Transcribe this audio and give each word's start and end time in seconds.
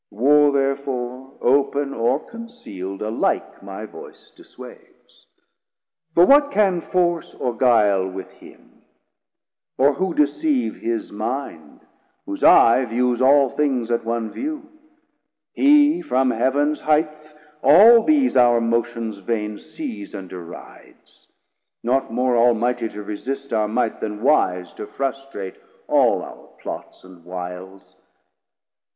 Warr 0.09 0.51
therefore, 0.51 1.31
open 1.41 1.93
or 1.93 2.17
conceal'd, 2.19 3.03
alike 3.03 3.61
My 3.61 3.85
voice 3.85 4.31
disswades; 4.35 5.27
for 6.15 6.25
what 6.25 6.49
can 6.49 6.81
force 6.81 7.35
or 7.35 7.55
guile 7.55 8.07
With 8.07 8.31
him, 8.31 8.81
or 9.77 9.93
who 9.93 10.15
deceive 10.15 10.75
his 10.77 11.11
mind, 11.11 11.81
whose 12.25 12.43
eye 12.43 12.83
Views 12.85 13.21
all 13.21 13.47
things 13.51 13.91
at 13.91 14.03
one 14.03 14.31
view? 14.31 14.69
he 15.53 16.01
from 16.01 16.31
heav'ns 16.31 16.81
highth 16.81 17.35
190 17.59 17.61
All 17.61 18.01
these 18.03 18.35
our 18.35 18.59
motions 18.59 19.19
vain, 19.19 19.59
sees 19.59 20.15
and 20.15 20.27
derides; 20.29 21.27
Not 21.83 22.11
more 22.11 22.35
Almighty 22.35 22.89
to 22.89 23.03
resist 23.03 23.53
our 23.53 23.67
might 23.67 24.01
Then 24.01 24.23
wise 24.23 24.73
to 24.73 24.87
frustrate 24.87 25.57
all 25.87 26.23
our 26.23 26.47
plots 26.57 27.03
and 27.03 27.23
wiles. 27.23 27.95